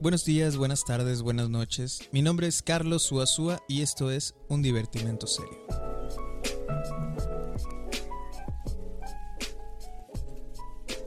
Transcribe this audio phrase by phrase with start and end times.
[0.00, 2.08] Buenos días, buenas tardes, buenas noches.
[2.10, 5.58] Mi nombre es Carlos Suazúa y esto es Un Divertimento Serio.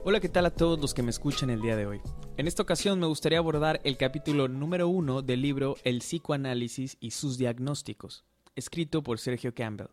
[0.04, 2.00] Hola, ¿qué tal a todos los que me escuchan el día de hoy?
[2.36, 7.10] En esta ocasión me gustaría abordar el capítulo número uno del libro El psicoanálisis y
[7.10, 8.24] sus diagnósticos,
[8.54, 9.88] escrito por Sergio Campbell.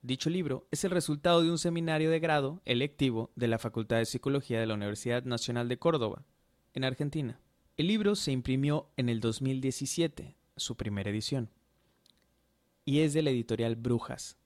[0.00, 4.04] Dicho libro es el resultado de un seminario de grado electivo de la Facultad de
[4.04, 6.24] Psicología de la Universidad Nacional de Córdoba,
[6.74, 7.38] en Argentina.
[7.82, 11.50] El libro se imprimió en el 2017, su primera edición,
[12.84, 14.36] y es de la editorial Brujas.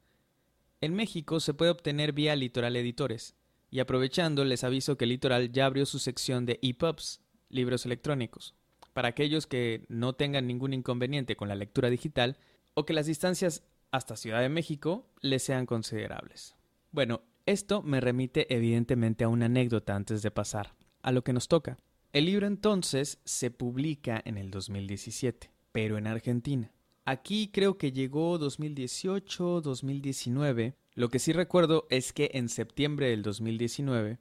[0.81, 3.37] En México se puede obtener vía Litoral Editores,
[3.71, 7.21] y aprovechando les aviso que Litoral ya abrió su sección de EPUBs,
[7.51, 8.55] libros electrónicos,
[8.95, 12.39] para aquellos que no tengan ningún inconveniente con la lectura digital
[12.73, 16.57] o que las distancias hasta Ciudad de México les sean considerables.
[16.91, 21.49] Bueno, esto me remite evidentemente a una anécdota antes de pasar a lo que nos
[21.49, 21.77] toca.
[22.13, 26.73] El libro entonces se publica en el 2017, pero en Argentina.
[27.05, 30.77] Aquí creo que llegó 2018, 2019.
[30.95, 34.19] Lo que sí recuerdo es que en septiembre del 2019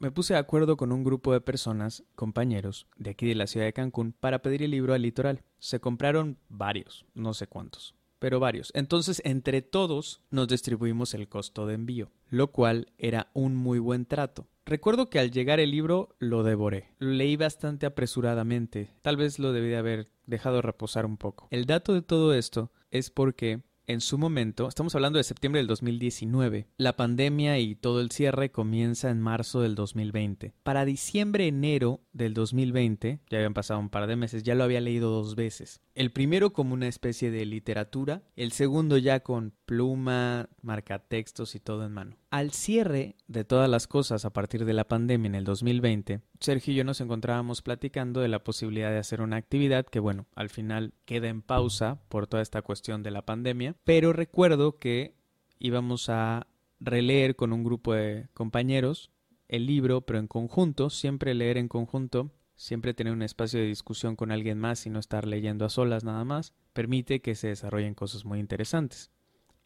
[0.00, 3.66] me puse de acuerdo con un grupo de personas, compañeros, de aquí de la ciudad
[3.66, 5.42] de Cancún, para pedir el libro al litoral.
[5.58, 8.70] Se compraron varios, no sé cuántos, pero varios.
[8.74, 14.06] Entonces, entre todos nos distribuimos el costo de envío, lo cual era un muy buen
[14.06, 14.46] trato.
[14.68, 16.92] Recuerdo que al llegar el libro lo devoré.
[16.98, 18.90] Lo leí bastante apresuradamente.
[19.00, 21.48] Tal vez lo debí de haber dejado reposar un poco.
[21.50, 25.66] El dato de todo esto es porque en su momento, estamos hablando de septiembre del
[25.68, 30.52] 2019, la pandemia y todo el cierre comienza en marzo del 2020.
[30.62, 34.82] Para diciembre, enero del 2020, ya habían pasado un par de meses, ya lo había
[34.82, 35.80] leído dos veces.
[35.94, 41.84] El primero como una especie de literatura, el segundo ya con pluma, marcatextos y todo
[41.84, 42.16] en mano.
[42.30, 46.72] Al cierre de todas las cosas a partir de la pandemia en el 2020, Sergio
[46.72, 50.48] y yo nos encontrábamos platicando de la posibilidad de hacer una actividad que, bueno, al
[50.48, 55.14] final queda en pausa por toda esta cuestión de la pandemia, pero recuerdo que
[55.58, 56.46] íbamos a
[56.80, 59.10] releer con un grupo de compañeros
[59.48, 64.16] el libro, pero en conjunto, siempre leer en conjunto, siempre tener un espacio de discusión
[64.16, 67.92] con alguien más y no estar leyendo a solas nada más, permite que se desarrollen
[67.92, 69.10] cosas muy interesantes.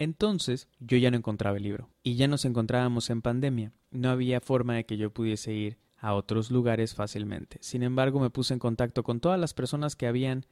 [0.03, 3.73] Entonces yo ya no encontraba el libro y ya nos encontrábamos en pandemia.
[3.93, 7.59] No había forma de que yo pudiese ir a otros lugares fácilmente.
[7.61, 10.45] Sin embargo, me puse en contacto con todas las personas que habían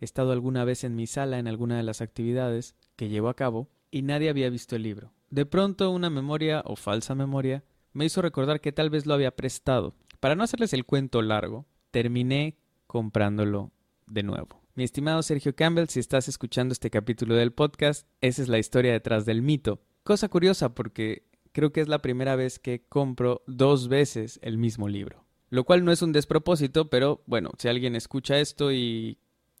[0.00, 3.70] estado alguna vez en mi sala en alguna de las actividades que llevo a cabo
[3.92, 5.12] y nadie había visto el libro.
[5.30, 7.62] De pronto una memoria o falsa memoria
[7.92, 9.94] me hizo recordar que tal vez lo había prestado.
[10.18, 12.58] Para no hacerles el cuento largo, terminé
[12.88, 13.70] comprándolo
[14.08, 14.65] de nuevo.
[14.76, 18.92] Mi estimado Sergio Campbell, si estás escuchando este capítulo del podcast, esa es la historia
[18.92, 19.80] detrás del mito.
[20.02, 24.86] Cosa curiosa porque creo que es la primera vez que compro dos veces el mismo
[24.90, 25.24] libro.
[25.48, 29.16] Lo cual no es un despropósito, pero bueno, si alguien escucha esto y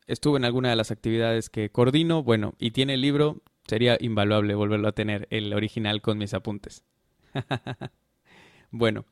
[0.06, 4.54] estuvo en alguna de las actividades que coordino, bueno, y tiene el libro, sería invaluable
[4.54, 6.84] volverlo a tener, el original con mis apuntes.
[8.70, 9.06] bueno,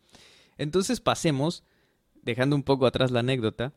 [0.59, 1.65] entonces pasemos,
[2.21, 3.73] dejando un poco atrás la anécdota,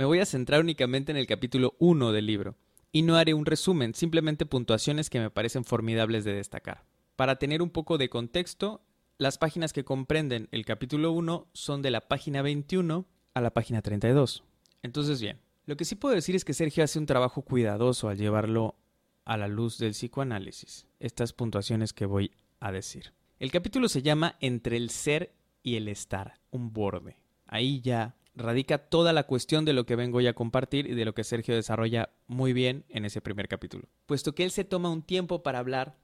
[0.00, 2.56] me voy a centrar únicamente en el capítulo 1 del libro,
[2.90, 6.86] y no haré un resumen, simplemente puntuaciones que me parecen formidables de destacar.
[7.16, 8.80] Para tener un poco de contexto,
[9.18, 13.82] las páginas que comprenden el capítulo 1 son de la página 21 a la página
[13.82, 14.42] 32.
[14.82, 18.16] Entonces, bien, lo que sí puedo decir es que Sergio hace un trabajo cuidadoso al
[18.16, 18.76] llevarlo
[19.26, 23.12] a la luz del psicoanálisis, estas puntuaciones que voy a decir.
[23.38, 27.18] El capítulo se llama Entre el ser y el estar, un borde.
[27.44, 31.04] Ahí ya radica toda la cuestión de lo que vengo ya a compartir y de
[31.04, 34.90] lo que Sergio desarrolla muy bien en ese primer capítulo, puesto que él se toma
[34.90, 35.96] un tiempo para hablar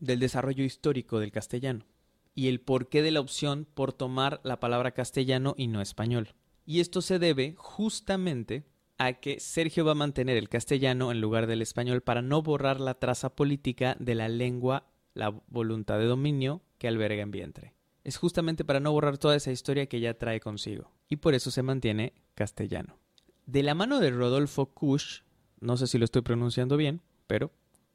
[0.00, 1.86] del desarrollo histórico del castellano
[2.34, 6.34] y el porqué de la opción por tomar la palabra castellano y no español.
[6.66, 8.66] Y esto se debe justamente
[8.98, 12.80] a que Sergio va a mantener el castellano en lugar del español para no borrar
[12.80, 17.75] la traza política de la lengua, la voluntad de dominio que alberga en vientre.
[18.06, 21.50] Es justamente para no borrar toda esa historia que ya trae consigo, y por eso
[21.50, 23.00] se mantiene castellano.
[23.46, 25.22] De la mano de Rodolfo Kusch,
[25.58, 27.50] no sé si lo estoy pronunciando bien, pero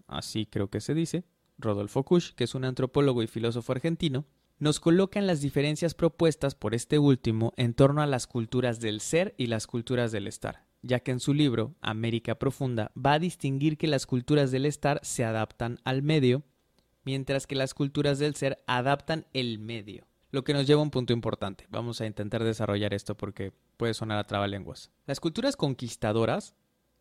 [0.07, 1.23] así creo que se dice,
[1.57, 4.25] Rodolfo Kusch, que es un antropólogo y filósofo argentino,
[4.59, 9.33] nos colocan las diferencias propuestas por este último en torno a las culturas del ser
[9.37, 13.77] y las culturas del estar, ya que en su libro América Profunda va a distinguir
[13.77, 16.43] que las culturas del estar se adaptan al medio,
[17.03, 20.07] mientras que las culturas del ser adaptan el medio.
[20.31, 21.67] Lo que nos lleva a un punto importante.
[21.69, 24.89] Vamos a intentar desarrollar esto porque puede sonar a trabalenguas.
[25.05, 26.55] Las culturas conquistadoras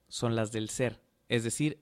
[0.08, 1.78] son las del ser, es decir,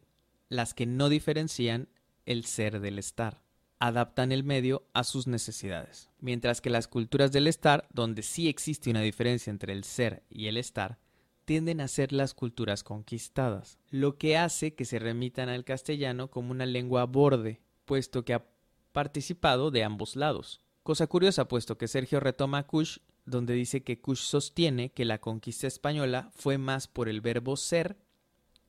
[0.48, 1.88] las que no diferencian
[2.26, 3.42] el ser del estar.
[3.78, 6.10] Adaptan el medio a sus necesidades.
[6.20, 10.48] Mientras que las culturas del estar, donde sí existe una diferencia entre el ser y
[10.48, 10.98] el estar,
[11.46, 16.50] tienden a ser las culturas conquistadas, lo que hace que se remitan al castellano como
[16.50, 18.44] una lengua borde, puesto que ha
[18.92, 20.60] participado de ambos lados.
[20.82, 25.18] Cosa curiosa, puesto que Sergio retoma a Kush, donde dice que Kush sostiene que la
[25.18, 27.96] conquista española fue más por el verbo ser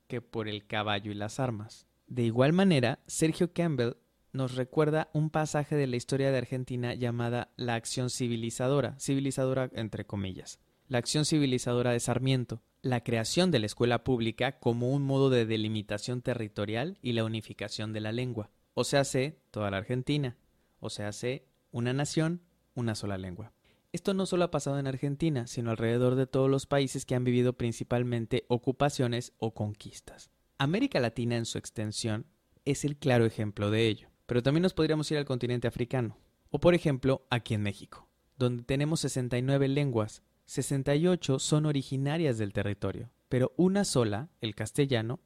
[0.08, 1.86] que por el caballo y las armas.
[2.08, 3.94] De igual manera, Sergio Campbell
[4.32, 10.06] nos recuerda un pasaje de la historia de Argentina llamada la acción civilizadora, civilizadora entre
[10.06, 15.28] comillas, la acción civilizadora de Sarmiento, la creación de la escuela pública como un modo
[15.28, 18.50] de delimitación territorial y la unificación de la lengua.
[18.80, 20.38] O sea, hace toda la Argentina.
[20.78, 22.40] O sea, hace una nación,
[22.74, 23.52] una sola lengua.
[23.92, 27.22] Esto no solo ha pasado en Argentina, sino alrededor de todos los países que han
[27.22, 30.30] vivido principalmente ocupaciones o conquistas.
[30.56, 32.24] América Latina en su extensión
[32.64, 36.16] es el claro ejemplo de ello, pero también nos podríamos ir al continente africano,
[36.48, 43.10] o por ejemplo aquí en México, donde tenemos 69 lenguas, 68 son originarias del territorio,
[43.28, 45.20] pero una sola, el castellano,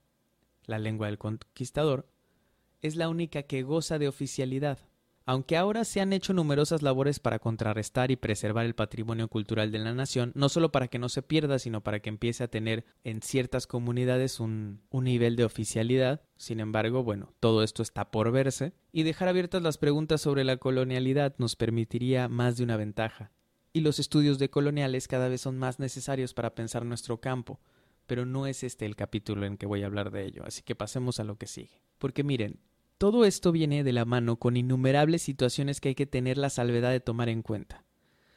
[0.64, 2.08] la lengua del conquistador,
[2.84, 4.78] es la única que goza de oficialidad.
[5.26, 9.78] Aunque ahora se han hecho numerosas labores para contrarrestar y preservar el patrimonio cultural de
[9.78, 12.84] la nación, no solo para que no se pierda, sino para que empiece a tener
[13.04, 16.20] en ciertas comunidades un, un, nivel de oficialidad.
[16.36, 20.58] Sin embargo, bueno, todo esto está por verse, y dejar abiertas las preguntas sobre la
[20.58, 23.32] colonialidad nos permitiría más de una ventaja
[23.74, 27.60] y los estudios de coloniales cada vez son más necesarios para pensar nuestro campo,
[28.06, 30.76] pero no es este el capítulo en que voy a hablar de ello, así que
[30.76, 31.82] pasemos a lo que sigue.
[31.98, 32.60] Porque miren,
[32.98, 36.90] todo esto viene de la mano con innumerables situaciones que hay que tener la salvedad
[36.90, 37.84] de tomar en cuenta.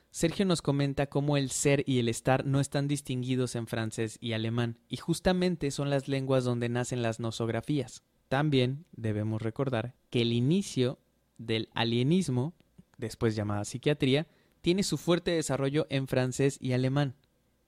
[0.09, 4.33] Sergio nos comenta cómo el ser y el estar no están distinguidos en francés y
[4.33, 8.03] alemán, y justamente son las lenguas donde nacen las nosografías.
[8.27, 10.99] También debemos recordar que el inicio
[11.37, 12.55] del alienismo,
[12.97, 14.27] después llamada psiquiatría,
[14.61, 17.15] tiene su fuerte desarrollo en francés y alemán,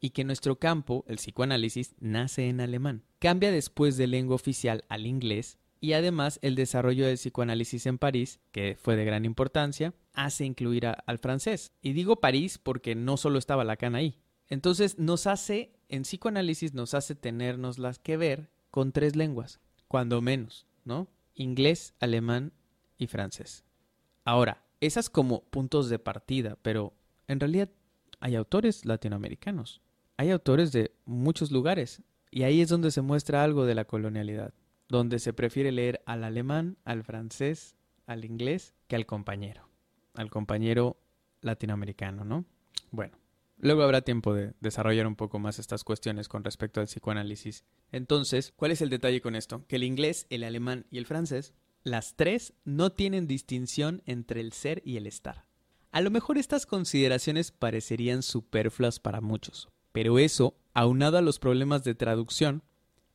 [0.02, 3.04] y que nuestro campo, el psicoanálisis, nace en alemán.
[3.20, 8.40] Cambia después de lengua oficial al inglés, y además el desarrollo del psicoanálisis en París,
[8.52, 11.72] que fue de gran importancia, hace incluir al francés.
[11.82, 14.20] Y digo París porque no solo estaba Lacan ahí.
[14.50, 20.22] Entonces nos hace, en psicoanálisis nos hace tenernos las que ver con tres lenguas, cuando
[20.22, 21.08] menos, ¿no?
[21.36, 22.52] Inglés, alemán
[22.98, 23.64] y francés.
[24.26, 26.94] Ahora, esas como puntos de partida, pero
[27.28, 27.70] en realidad
[28.20, 29.82] hay autores latinoamericanos,
[30.18, 32.02] hay autores de muchos lugares,
[32.32, 34.54] y ahí es donde se muestra algo de la colonialidad,
[34.90, 37.76] donde se prefiere leer al alemán, al francés,
[38.06, 39.70] al inglés, que al compañero,
[40.16, 40.98] al compañero
[41.42, 42.46] latinoamericano, ¿no?
[42.92, 43.18] Bueno,
[43.58, 47.64] luego habrá tiempo de desarrollar un poco más estas cuestiones con respecto al psicoanálisis.
[47.92, 49.64] Entonces, ¿cuál es el detalle con esto?
[49.68, 54.52] Que el inglés, el alemán y el francés las tres no tienen distinción entre el
[54.52, 55.46] ser y el estar.
[55.92, 61.84] A lo mejor estas consideraciones parecerían superfluas para muchos, pero eso, aunado a los problemas
[61.84, 62.64] de traducción,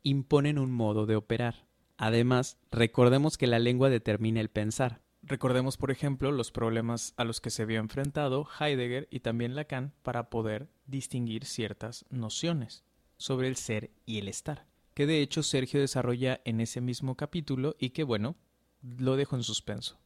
[0.02, 1.63] imponen un modo de operar.
[1.96, 5.02] Además, recordemos que la lengua determina el pensar.
[5.22, 9.94] Recordemos, por ejemplo, los problemas a los que se vio enfrentado Heidegger y también Lacan
[10.02, 12.84] para poder distinguir ciertas nociones
[13.16, 17.74] sobre el ser y el estar, que de hecho Sergio desarrolla en ese mismo capítulo
[17.78, 18.36] y que, bueno,
[18.82, 19.98] lo dejo en suspenso.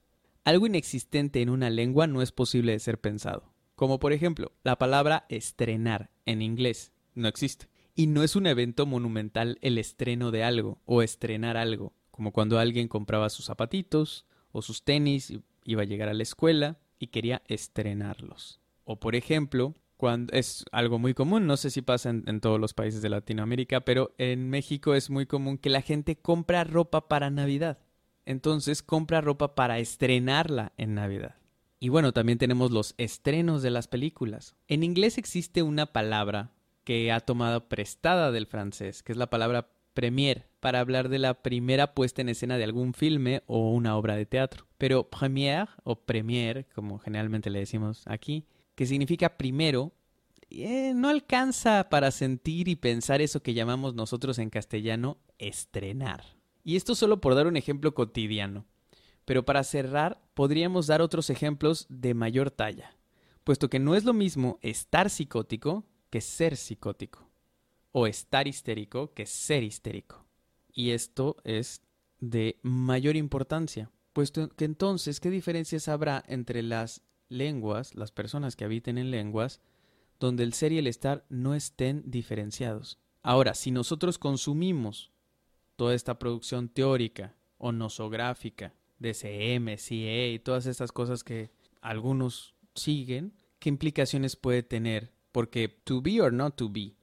[0.45, 3.53] Algo inexistente en una lengua no es posible de ser pensado.
[3.75, 7.69] Como por ejemplo, la palabra estrenar en inglés no existe.
[7.99, 12.61] Y no es un evento monumental el estreno de algo o estrenar algo, como cuando
[12.61, 15.33] alguien compraba sus zapatitos o sus tenis,
[15.65, 18.61] iba a llegar a la escuela y quería estrenarlos.
[18.85, 22.61] O por ejemplo, cuando es algo muy común, no sé si pasa en, en, todos
[22.61, 27.09] los países de Latinoamérica, pero en México es muy común que la gente compra ropa
[27.09, 27.79] para Navidad
[28.29, 31.37] entonces compra ropa para estrenarla en Navidad.
[31.81, 34.55] Y bueno, también tenemos los estrenos de las películas.
[34.67, 36.53] En inglés existe una palabra
[36.89, 41.43] que ha tomado prestada del francés, que es la palabra premiere, para hablar de la
[41.43, 44.67] primera puesta en escena de algún filme o una obra de teatro.
[44.79, 49.93] Pero première o premiere, como generalmente le decimos aquí, que significa primero,
[50.49, 56.25] eh, no alcanza para sentir y pensar eso que llamamos nosotros en castellano estrenar.
[56.65, 58.65] Y esto solo por dar un ejemplo cotidiano.
[59.27, 62.97] Pero para cerrar, podríamos dar otros ejemplos de mayor talla,
[63.45, 67.29] puesto que no es lo mismo estar psicótico que ser psicótico,
[67.93, 70.25] o estar histérico que ser histérico.
[70.73, 71.83] Y esto es
[72.21, 78.65] de mayor importancia, puesto que entonces, ¿qué diferencias habrá entre las lenguas, las personas que
[78.65, 79.61] habiten en lenguas,
[80.19, 82.99] donde el ser y el estar no estén diferenciados?
[83.23, 85.13] Ahora, si nosotros consumimos
[85.77, 91.51] toda esta producción teórica o nosográfica de CM, CA y todas estas cosas que
[91.81, 95.13] algunos siguen, ¿qué implicaciones puede tener?
[95.33, 96.97] Porque to be or not to be,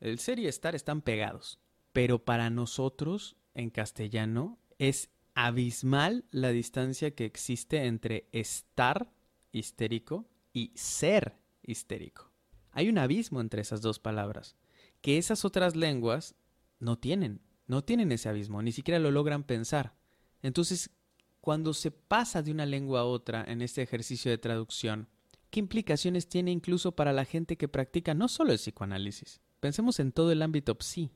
[0.00, 1.58] El ser y estar están pegados.
[1.92, 9.10] Pero para nosotros, en castellano, es abismal la distancia que existe entre estar
[9.52, 12.30] histérico y ser histérico.
[12.72, 14.56] Hay un abismo entre esas dos palabras,
[15.00, 16.34] que esas otras lenguas
[16.78, 19.94] no tienen, no tienen ese abismo, ni siquiera lo logran pensar.
[20.42, 20.90] Entonces,
[21.40, 25.08] cuando se pasa de una lengua a otra en este ejercicio de traducción,
[25.50, 29.40] ¿qué implicaciones tiene incluso para la gente que practica no solo el psicoanálisis?
[29.60, 31.10] Pensemos en todo el ámbito psi,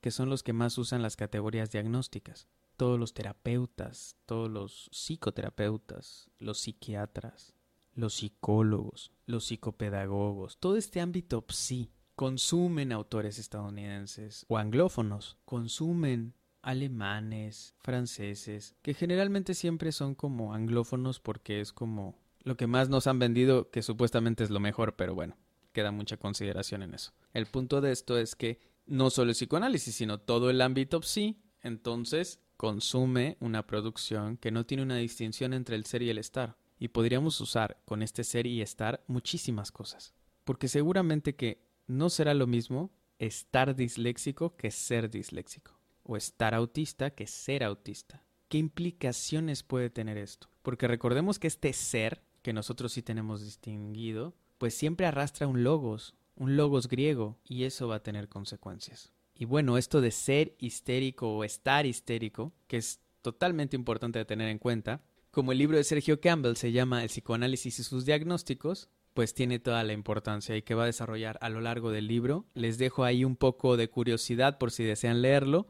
[0.00, 2.48] que son los que más usan las categorías diagnósticas.
[2.76, 7.54] Todos los terapeutas, todos los psicoterapeutas, los psiquiatras,
[7.94, 17.74] los psicólogos, los psicopedagogos, todo este ámbito psi consumen autores estadounidenses o anglófonos, consumen alemanes,
[17.78, 23.18] franceses, que generalmente siempre son como anglófonos porque es como lo que más nos han
[23.18, 25.36] vendido que supuestamente es lo mejor, pero bueno,
[25.72, 27.12] queda mucha consideración en eso.
[27.32, 31.40] El punto de esto es que no solo el psicoanálisis, sino todo el ámbito psi,
[31.62, 36.56] entonces consume una producción que no tiene una distinción entre el ser y el estar.
[36.80, 40.14] Y podríamos usar con este ser y estar muchísimas cosas.
[40.44, 45.78] Porque seguramente que no será lo mismo estar disléxico que ser disléxico.
[46.02, 48.24] O estar autista que ser autista.
[48.48, 50.48] ¿Qué implicaciones puede tener esto?
[50.62, 56.14] Porque recordemos que este ser, que nosotros sí tenemos distinguido, pues siempre arrastra un logos,
[56.34, 59.12] un logos griego, y eso va a tener consecuencias.
[59.34, 64.48] Y bueno, esto de ser histérico o estar histérico, que es totalmente importante de tener
[64.48, 68.88] en cuenta, como el libro de Sergio Campbell se llama El psicoanálisis y sus diagnósticos,
[69.12, 72.46] pues tiene toda la importancia y que va a desarrollar a lo largo del libro.
[72.54, 75.68] Les dejo ahí un poco de curiosidad por si desean leerlo.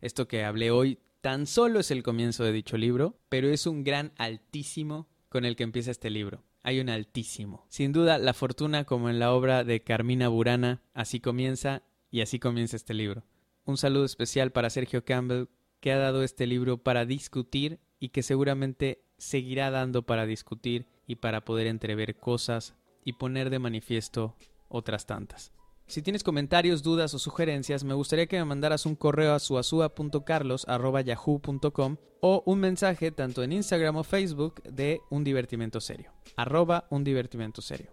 [0.00, 3.82] Esto que hablé hoy tan solo es el comienzo de dicho libro, pero es un
[3.82, 6.44] gran altísimo con el que empieza este libro.
[6.62, 7.66] Hay un altísimo.
[7.68, 12.38] Sin duda, la fortuna, como en la obra de Carmina Burana, así comienza y así
[12.38, 13.24] comienza este libro.
[13.64, 15.46] Un saludo especial para Sergio Campbell,
[15.80, 21.16] que ha dado este libro para discutir y que seguramente seguirá dando para discutir y
[21.16, 24.36] para poder entrever cosas y poner de manifiesto
[24.68, 25.52] otras tantas.
[25.86, 31.96] Si tienes comentarios, dudas o sugerencias, me gustaría que me mandaras un correo a suazua.carlos.yahoo.com
[32.20, 36.12] o un mensaje tanto en Instagram o Facebook de Un Divertimento Serio.
[36.36, 37.92] Arroba Un Divertimento Serio.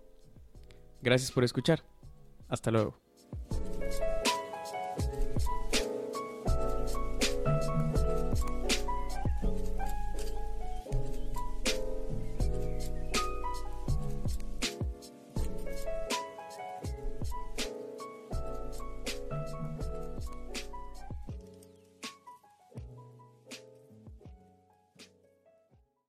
[1.01, 1.83] Gracias por escuchar.
[2.47, 3.10] Hasta luego.